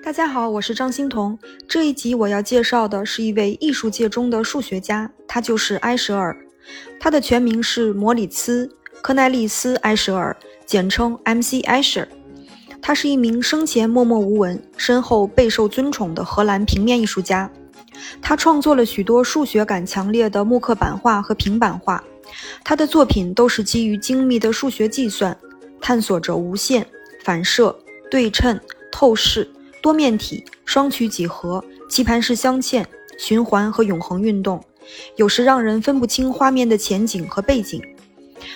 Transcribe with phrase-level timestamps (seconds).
[0.00, 1.38] 大家好，我是张欣彤。
[1.68, 6.34] 这一集我要介绍的是一位艺术界中的数学家，他就是埃舍尔。
[6.98, 8.66] 他的全名是摩里茨·
[9.02, 10.34] 科奈利斯·埃舍尔，
[10.64, 11.60] 简称 M.C.
[11.62, 12.06] Escher。
[12.80, 17.50] 他是一名生前默默无闻、身后备受尊崇的荷兰平面艺术家。
[18.20, 22.02] 他创作了许多数学感强烈的木刻版画和平板画。
[22.64, 25.36] 他的作品都是基于精密的数学计算，
[25.80, 26.86] 探索着无限、
[27.22, 27.78] 反射、
[28.10, 28.58] 对称、
[28.90, 29.48] 透视。
[29.82, 32.84] 多面体、双曲几何、棋盘式镶嵌、
[33.18, 34.62] 循环和永恒运动，
[35.16, 37.82] 有时让人分不清画面的前景和背景。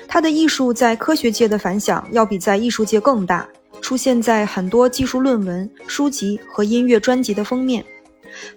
[0.09, 3.47] 他的艺术在科学界的反响要比在艺术界更大，
[3.81, 7.85] 出现在很多技术论文、书籍和音乐专辑的封面。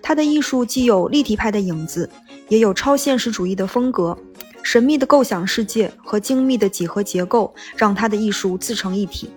[0.02, 2.10] 他的艺术既有立体派的影子，
[2.50, 4.18] 也有超现实主义的风格。
[4.62, 9.30] 神秘的构想世界和精密的几何结构让他的艺术自成一体。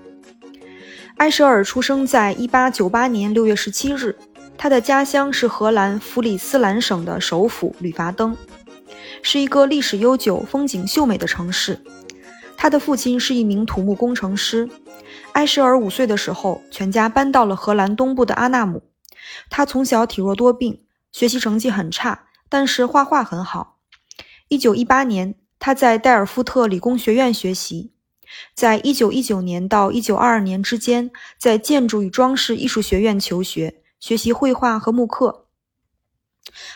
[1.23, 4.19] 埃舍尔出生在1898年6月17日，
[4.59, 8.37] 他的家乡是荷兰弗里斯兰省的首府吕伐登，
[9.23, 11.81] 是一个历史悠久、风景秀美的城市。
[12.57, 14.69] 他的父亲是一名土木工程师。
[15.35, 18.83] 埃舍尔五岁的时候，全家搬到了荷兰东部的阿纳姆。
[19.49, 23.77] 他从小体弱多病，学习成绩很差，但是画画很好。
[24.49, 27.92] 1918年，他在代尔夫特理工学院学习。
[28.55, 35.47] 在一九一九年到一九二二年之间，在建筑与装饰艺术学院求学，学习绘画和木刻。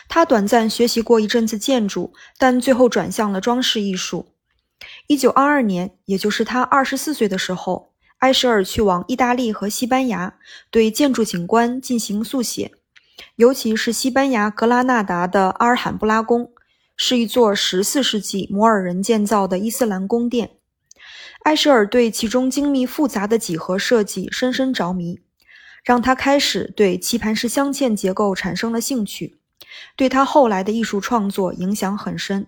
[0.07, 4.33] 他短暂学习过一阵子建筑，但最后转向了装饰艺术。
[5.07, 10.35] 一九二二年，也就是他二十四岁的时候，埃舍尔去往意大利和西班牙，
[10.71, 12.71] 对建筑景观进行速写，
[13.35, 16.51] 尤其是西班牙格拉纳达的阿尔罕布拉宫，
[16.95, 20.56] 是一座十四世纪摩尔人建造的伊斯兰宫殿。
[21.47, 25.21] 埃舍尔对其中精密复杂的几何设计深深着迷，
[25.81, 29.37] 让他开始对棋盘式镶嵌结构产生了兴趣，
[29.95, 32.47] 对他后来的艺术创作影响很深。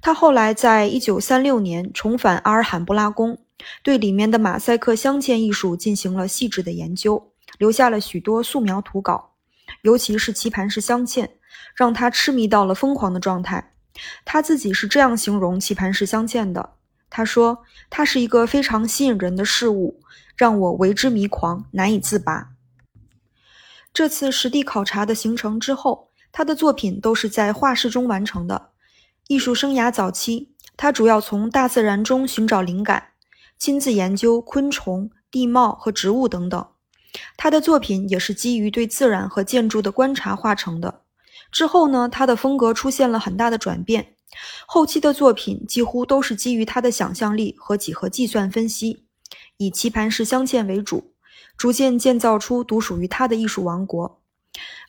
[0.00, 3.38] 他后来在1936年重返阿尔罕布拉宫，
[3.84, 9.34] 对里面的马赛克镶嵌艺术进行了细致的研究，留下了许多素描图稿，
[9.82, 11.28] 尤其是棋盘式镶嵌，
[11.76, 13.74] 让他痴迷到了疯狂的状态。
[14.24, 16.77] 他自己是这样形容棋盘式镶嵌的。
[17.10, 20.00] 他说：“它是一个非常吸引人的事物，
[20.36, 22.50] 让我为之迷狂，难以自拔。”
[23.94, 28.70] 这次实地考察的行程之后，他的作品都是在画室中完成的。
[29.26, 33.08] 艺术生涯早期，他主要从大自然中寻找灵感，
[33.58, 36.66] 亲自研究昆虫、地貌和植物等等。
[37.36, 41.02] 他的作品也是基于对自然和建筑的观察画成的。
[41.50, 44.14] 之后呢，他的风格出现了很大的转变。
[44.66, 49.04] 后期的作品几乎都是基于他的想象力和几何计算分析，
[49.56, 51.12] 以棋盘式镶嵌为主，
[51.56, 54.20] 逐渐建造出独属于他的艺术王国。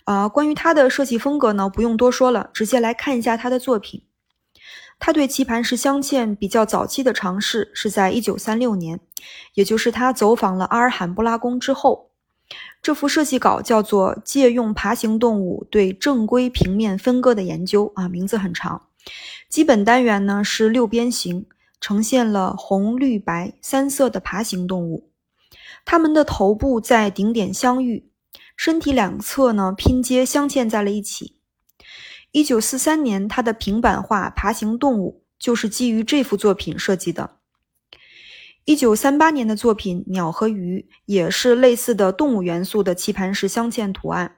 [0.06, 4.04] 啊，关于他的设计风格呢，不用多说了，直接来看一下他的作品。
[4.98, 9.00] 他对棋盘式镶嵌比较早期的尝试是在1936年，
[9.54, 12.10] 也就是他走访了阿尔罕布拉宫之后。
[12.82, 18.89] 这幅设计稿叫做《借用爬行动物对正规平面分割的研究》啊，名字很长。
[19.50, 21.46] 基本单元呢是六边形，
[21.82, 25.10] 呈现了红、绿、白三色的爬行动物，
[25.86, 28.12] 它们的头部在顶点相遇，
[28.56, 31.38] 身体两侧呢拼接镶嵌在了一起。
[32.32, 37.38] 一九四三年，他的平板画《爬行动物》就是基于这幅作品设计的。
[38.66, 44.36] 一九三八年的作品《鸟和鱼》也是类似的动物元素的棋盘式镶嵌图案。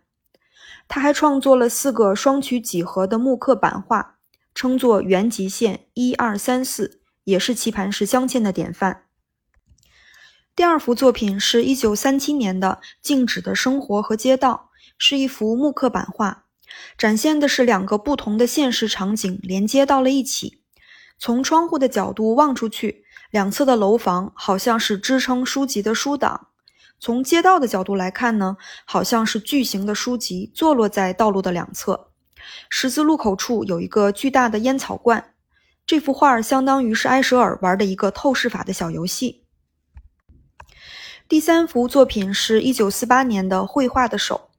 [0.88, 4.19] 他还创作了四个双曲几何的木刻版画。
[4.53, 9.06] 称作原极线一二三四，也是棋盘式镶嵌的典范。
[10.56, 16.45] 第二幅作品是一九三七年的《静止的生活和街道》，是一幅木刻版画，
[16.97, 20.61] 展现的是两个不同的现实场景连接到了一起。
[21.17, 26.47] 从窗户的角度望出去，两侧的楼房好像是支撑书籍的书档；
[27.00, 32.10] 从街道的角度来看呢，好像是巨型的书籍坐落在道路的两侧。
[32.70, 35.34] 十字路口处有一个巨大的烟草罐，
[35.85, 39.43] 这幅画相当于是埃舍尔玩的一个透视法的小游戏。
[41.28, 44.49] 第三幅作品是一九四八年的《绘画的手》，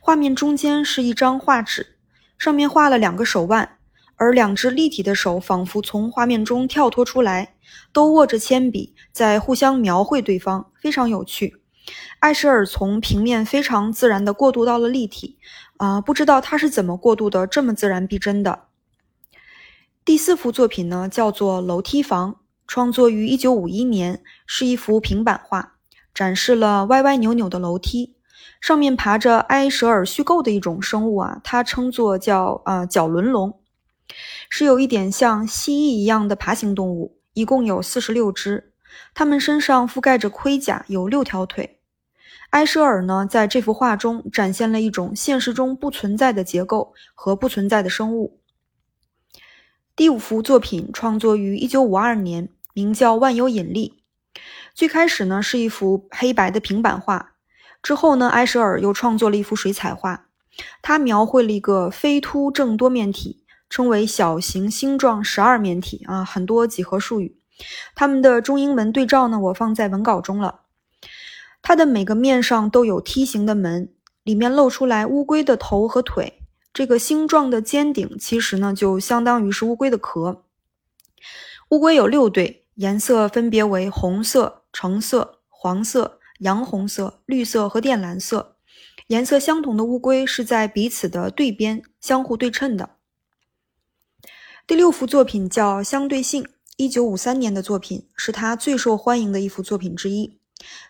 [0.00, 1.96] 画面中间是一张画纸，
[2.36, 3.78] 上面画了两个手腕，
[4.16, 7.54] 而两只立体的手仿佛从画面中跳脱出来，
[7.92, 11.59] 都握着铅笔在互相描绘对方，非常有趣。
[12.20, 15.38] 埃舍尔从平面非常自然地过渡到了立体。
[15.78, 18.64] 啊，不知道他是怎么过渡的这么自然逼真的。
[20.04, 22.32] 第四幅作品呢，叫做《楼梯房》，
[22.66, 25.76] 创作于一九五一年，是一幅平板画，
[26.12, 28.14] 展示了歪歪扭扭的楼梯，
[28.60, 33.58] 上面爬着埃舍尔虚构的一种生物啊，它称作叫呃角轮龙，
[34.50, 38.74] 是有一点像蜥蜴一样的爬行动物，一共有四十六只，
[39.14, 41.79] 它们身上覆盖着盔甲，有六条腿。
[42.50, 48.40] 埃舍尔呢，在这幅画中展现了一种现实中不存在的结构和不存在的生物。
[49.94, 54.02] 第五幅作品创作于一九五二年，名叫《万有引力》。
[54.74, 57.34] 最开始呢，是一幅黑白的平板画。
[57.82, 60.26] 之后呢，埃舍尔又创作了一幅水彩画，
[60.82, 67.36] 他描绘了一个非凸正多面体，称为小型星状十二面体啊，很多几何术语。
[67.94, 70.62] 它们的中英文对照呢，我放在文稿中了。
[71.62, 73.92] 它的每个面上都有梯形的门，
[74.22, 76.42] 里面露出来乌龟的头和腿。
[76.72, 80.44] 这个星状的尖顶其实呢，就相当于是乌龟的壳。
[81.70, 86.18] 乌龟有六对，颜色分别为红色、橙色、黄色。
[86.40, 88.56] 洋红色、绿色和靛蓝色
[89.08, 92.96] 颜色相同的乌龟是在彼此的对边相互对称的。
[94.66, 96.42] 第六幅作品叫《相对性》，
[96.78, 100.39] 一九五三年的作品，是他最受欢迎的一幅作品之一。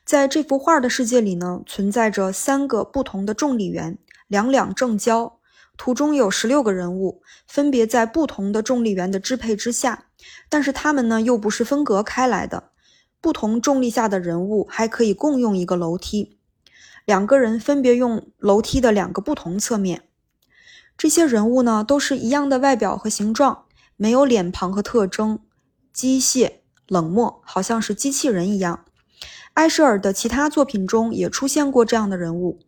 [0.04, 5.38] 在这幅画的世界里呢，存在着三个不同的重力源，两两正交。
[5.76, 10.06] 图中有十六个人物，分别在不同的重力源的支配之下，
[10.48, 12.70] 但是他们呢又不是分隔开来的。
[13.22, 16.38] 不同重力下的人物还可以共用一个楼梯，
[17.06, 20.02] 两个人分别用楼梯的两个不同侧面。
[20.98, 23.64] 这些人物呢，都是一样的外表和形状，
[23.96, 25.38] 没有脸庞和特征，
[25.94, 26.56] 机械
[26.88, 28.84] 冷漠，好像是机器人一样。
[29.54, 32.60] 埃舍尔的其他作品中也出现过这样的人物。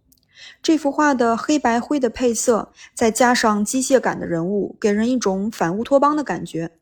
[0.60, 6.72] 这幅画的黑白灰的配色，再加上机械感的人物，给人一种反乌托邦的感觉，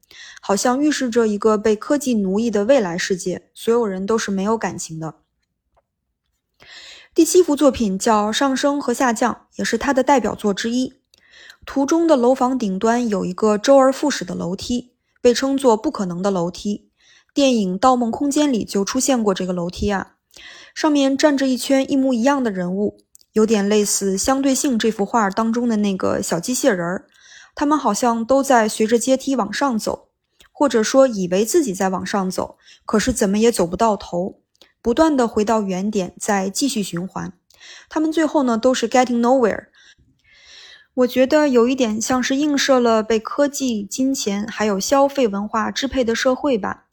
[0.41, 5.17] 好像预示着一个被科技奴役的未来世界，所有人都是没有感情的。
[7.15, 10.95] 第七幅作品叫《上升和下降》，也是他的代表作之一。
[11.67, 16.90] 图中的楼房顶端有一个周而复始的楼梯，被称作不可能的楼梯。
[17.33, 20.15] 电影《盗梦空间》里就出现过这个楼梯啊，
[20.75, 22.99] 上面站着一圈一模一样的人物。
[23.33, 27.07] 有点类似《相对性》这幅画当中的那个小机械人儿，
[27.55, 30.09] 他们好像都在随着阶梯往上走，
[30.51, 34.41] 或者说以为自己在往上走，可是怎么也走不到头，
[34.83, 37.33] 不断的回到原点，再继续循环。
[37.89, 39.67] 他们最后呢都是 getting nowhere。
[40.95, 46.87] 我觉得有一点像是映射了被科技、金钱还有消费文化支配的社会吧。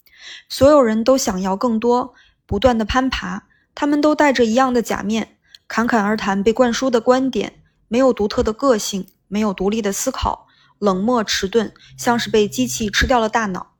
[0.49, 2.13] 所有人都想要更多，
[2.45, 3.43] 不断的攀爬，
[3.75, 5.37] 他们都戴着一样的假面。
[5.67, 10.47] 侃侃而谈被灌输的观点，没有独特的个性，没有独立的思考，
[10.79, 13.73] 冷漠迟钝，像是被机器吃掉了大脑。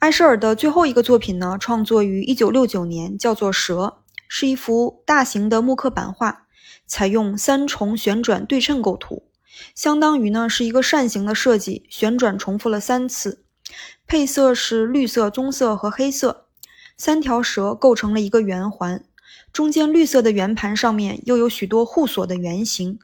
[0.00, 3.74] 埃舍尔的最后一个作品呢，创作于一九六九年，叫做《蛇》，
[4.28, 6.46] 是一幅大型的木刻版画，
[6.86, 9.30] 采用三重旋转对称构图，
[9.74, 13.44] 相当于呢是一个扇形的设计，旋转重复了三次，
[14.08, 16.46] 配色是绿色、棕色和黑色，
[16.96, 19.04] 三条蛇构成了一个圆环。
[19.52, 22.98] 中间绿色的圆盘上面又有许多互锁的圆形，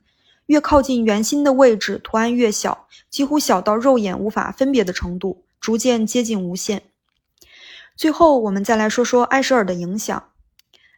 [0.47, 6.85] 越靠近圆心的位置，图案越小，几乎小到肉眼无法分别的程度，逐渐接近无限。
[7.95, 10.31] 最后，我们再来说说埃舍尔的影响。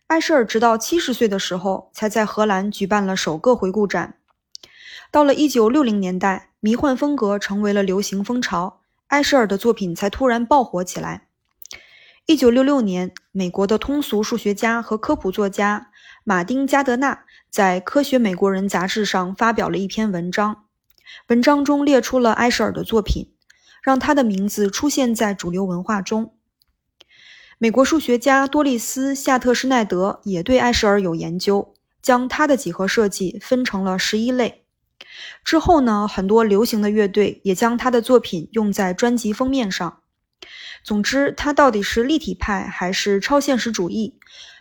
[0.06, 4.14] 埃舍尔直到七十岁的时候，才在荷兰举办了首个回顾展。
[5.10, 11.28] 到了一九六零年代，迷幻风格成为了流行风潮，埃舍尔的作品才突然爆火起来。
[12.26, 15.90] 一九六六年，美国的通俗数学家和科普作家
[16.24, 20.64] 马丁·加德纳在《科学美国人》杂志上发表了一篇文章，
[21.28, 23.32] 文章中列出了埃舍尔的作品，
[23.80, 26.34] 让他的名字出现在主流文化中。
[27.58, 34.65] 美国数学家多丽丝·夏特施奈德也对埃舍尔有研究，将他的几何设计分成了十一类。
[35.44, 40.00] 之后呢，很多流行的乐队也将他的作品用在专辑封面上。
[40.82, 44.18] 总之，他到底是立体派还是超现实主义？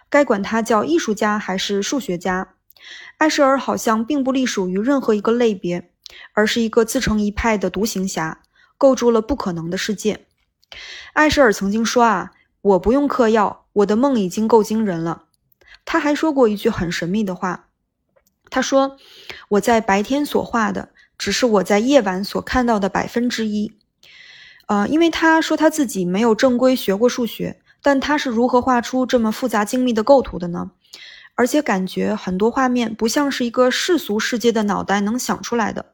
[0.10, 2.54] 该管他叫艺术家还是数学家？
[3.18, 5.92] 艾舍尔好像并不隶属于任何一个类别，
[6.34, 8.42] 而是一个自成一派的独行侠，
[8.78, 10.26] 构筑了不可能的世界。
[11.14, 15.24] 艾舍尔曾经说：“啊，我不用嗑药，我的梦已经够惊人了。”
[15.86, 17.70] 他还说过一句很神秘的话，
[18.50, 18.98] 他说
[19.50, 23.74] ：“我在白天所画的，只是我在夜晚所看到的百分之一。”
[24.68, 30.72] 呃，因为他说他自己没有正规学过数学，但他是如何画出这么复杂精密的构图的呢？
[31.36, 35.94] 而且感觉很多画面不像是一个世俗世界的脑袋能想出来的。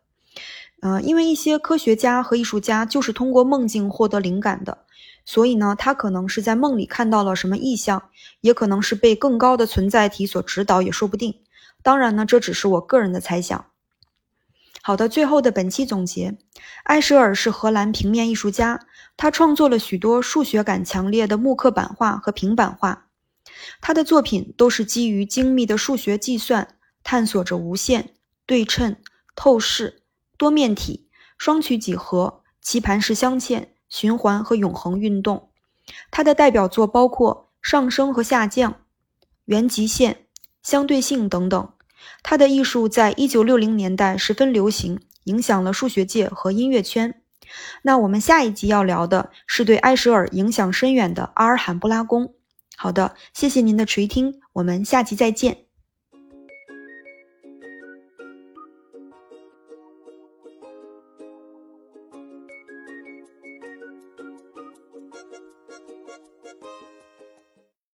[0.82, 4.86] 呃，因为一些科学家和艺术家就是通过梦境获得灵感的，
[5.24, 8.10] 所以呢，他可能是在梦里看到了什么异象，
[8.42, 11.42] 也可能是被更高的存在体所指导，也说不定。
[11.84, 13.66] 当然呢，这只是我个人的猜想。
[14.82, 16.38] 好的，最后的本期总结：
[16.86, 18.80] 埃舍尔是荷兰平面艺术家，
[19.16, 23.08] 他创作了许多数学感强烈的木刻版画和平板画。
[23.80, 28.14] 他的作品都是基于精密的数学计算，探索着无限、
[28.48, 28.96] 对称、
[29.36, 30.02] 透视、
[30.38, 35.50] 多面体、双曲几何、棋盘式镶嵌、循环和永恒运动。
[36.10, 38.78] 他的代表作包括上升和下降、
[39.46, 40.26] 原极限、
[40.64, 41.74] 相对性等等。
[42.24, 47.22] 他的艺术在一九六零年代十分流行，影响了数学界和音乐圈。
[47.84, 52.34] 那我们下一集要聊的是对埃舍尔影响深远的阿尔罕布拉宫。
[52.78, 55.71] 好的，谢谢您的垂听，我们下集再见。